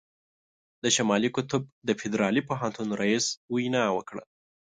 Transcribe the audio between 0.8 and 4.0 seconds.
د شمالي قطب د فدرالي پوهنتون رييس وینا